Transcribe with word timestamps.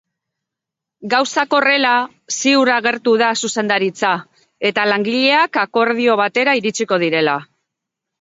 Gauzak 1.09 1.51
horrela, 1.57 1.91
ziur 2.37 2.71
agertu 2.75 3.13
da 3.23 3.27
zuzendaritza 3.47 4.13
eta 4.71 4.87
langileak 4.93 5.61
akordio 5.65 6.17
batera 6.23 6.57
iritsiko 6.63 6.99
direla. 7.05 7.37